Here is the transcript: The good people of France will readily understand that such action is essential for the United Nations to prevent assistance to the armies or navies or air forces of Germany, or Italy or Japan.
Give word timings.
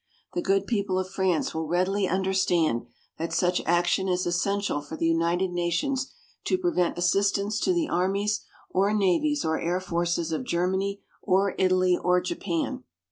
The 0.33 0.41
good 0.41 0.65
people 0.65 0.97
of 0.97 1.11
France 1.11 1.53
will 1.53 1.67
readily 1.67 2.07
understand 2.07 2.87
that 3.19 3.31
such 3.31 3.61
action 3.67 4.07
is 4.07 4.25
essential 4.25 4.81
for 4.81 4.97
the 4.97 5.05
United 5.05 5.51
Nations 5.51 6.11
to 6.45 6.57
prevent 6.57 6.97
assistance 6.97 7.59
to 7.59 7.71
the 7.71 7.87
armies 7.87 8.43
or 8.71 8.95
navies 8.95 9.45
or 9.45 9.59
air 9.61 9.79
forces 9.79 10.31
of 10.31 10.43
Germany, 10.43 11.01
or 11.21 11.53
Italy 11.59 11.99
or 12.03 12.19
Japan. 12.19 12.83